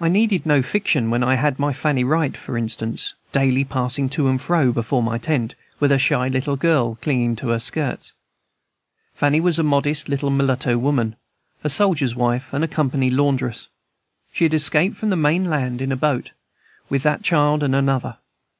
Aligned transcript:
I 0.00 0.08
needed 0.08 0.44
no 0.44 0.60
fiction 0.60 1.08
when 1.08 1.22
I 1.22 1.36
had 1.36 1.56
Fanny 1.76 2.02
Wright, 2.02 2.36
for 2.36 2.58
instance, 2.58 3.14
daily 3.30 3.62
passing 3.64 4.08
to 4.08 4.26
and 4.26 4.40
fro 4.40 4.72
before 4.72 5.04
my 5.04 5.18
tent, 5.18 5.54
with 5.78 5.92
her 5.92 6.00
shy 6.00 6.26
little 6.26 6.56
girl 6.56 6.96
clinging 6.96 7.36
to 7.36 7.50
her 7.50 7.60
skirts. 7.60 8.14
Fanny 9.14 9.38
was 9.38 9.56
a 9.56 9.62
modest 9.62 10.08
little 10.08 10.30
mulatto 10.30 10.76
woman, 10.78 11.14
a 11.62 11.70
soldier's 11.70 12.16
wife, 12.16 12.52
and 12.52 12.64
a 12.64 12.66
company 12.66 13.08
laundress. 13.08 13.68
She 14.32 14.42
had 14.42 14.52
escaped 14.54 14.96
from 14.96 15.10
the 15.10 15.14
main 15.16 15.44
land 15.44 15.80
in 15.80 15.92
a 15.92 15.96
boat, 15.96 16.32
with 16.88 17.04
that 17.04 17.22
child 17.22 17.62
and 17.62 17.72
another. 17.76 18.18